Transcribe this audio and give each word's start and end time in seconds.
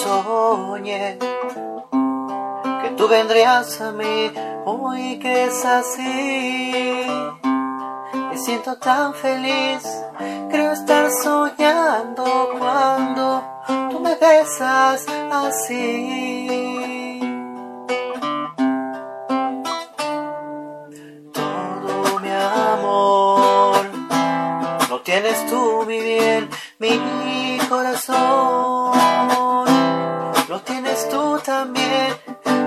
Soñé 0.00 1.18
que 2.82 2.90
tú 2.96 3.08
vendrías 3.08 3.80
a 3.80 3.92
mí, 3.92 4.32
hoy 4.64 5.18
que 5.18 5.44
es 5.44 5.64
así. 5.64 7.06
Me 8.30 8.38
siento 8.38 8.76
tan 8.78 9.12
feliz, 9.14 9.82
creo 10.50 10.72
estar 10.72 11.10
soñando 11.22 12.24
cuando 12.58 13.42
tú 13.90 14.00
me 14.00 14.14
besas 14.16 15.06
así. 15.30 17.20
Todo 21.32 22.20
mi 22.20 22.30
amor, 22.30 23.84
lo 24.88 25.00
tienes 25.02 25.46
tú, 25.46 25.84
mi 25.86 26.00
bien, 26.00 26.48
mi 26.78 27.58
corazón, 27.68 29.31
también. 31.44 32.16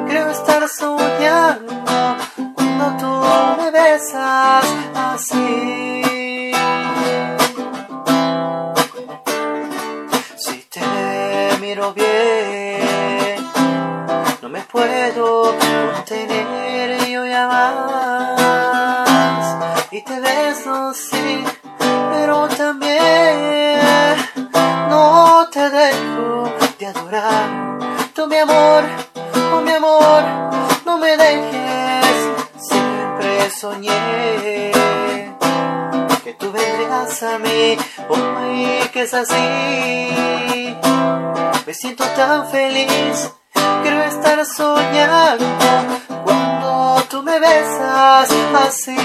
Creo 0.07 0.29
estar 0.29 0.67
soñando 0.69 2.17
cuando 2.55 2.97
tú 2.99 3.61
me 3.61 3.71
besas 3.71 4.65
así. 4.93 6.51
Si 10.37 10.57
te 10.69 11.57
miro 11.61 11.93
bien, 11.93 13.37
no 14.41 14.49
me 14.49 14.61
puedo 14.61 15.55
contener 15.57 17.07
yo 17.07 17.25
ya 17.25 17.47
más. 17.47 19.05
Y 19.91 20.01
te 20.03 20.19
beso, 20.19 20.93
sí, 20.93 21.43
pero 22.11 22.47
también 22.49 23.79
no 24.89 25.47
te 25.51 25.69
dejo 25.69 26.51
de 26.79 26.85
adorar. 26.87 27.64
Tú 28.25 28.31
mi 28.31 28.37
amor, 28.37 28.83
oh 29.53 29.61
mi 29.61 29.71
amor, 29.71 30.23
no 30.83 30.97
me 30.97 31.15
dejes. 31.15 32.15
Siempre 32.57 33.51
soñé 33.51 34.71
que 36.23 36.33
tú 36.33 36.51
vendrías 36.51 37.21
a 37.21 37.37
mí, 37.37 37.77
hoy 38.09 38.89
que 38.91 39.03
es 39.03 39.13
así. 39.13 40.75
Me 41.67 41.73
siento 41.75 42.03
tan 42.15 42.49
feliz, 42.49 43.31
quiero 43.83 44.01
estar 44.01 44.43
soñando 44.43 45.45
cuando 46.23 47.03
tú 47.07 47.21
me 47.21 47.39
besas 47.39 48.31
así. 48.55 48.97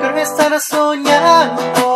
Quiero 0.00 0.18
estar 0.18 0.58
soñando 0.62 1.89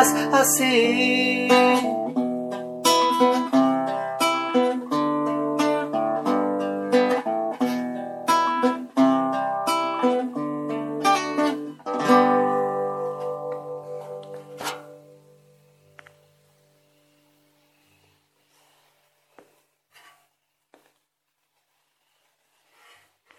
faz 0.00 0.14
assim. 0.32 1.89